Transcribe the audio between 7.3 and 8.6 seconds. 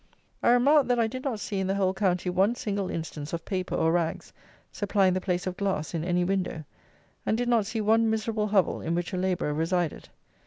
did not see one miserable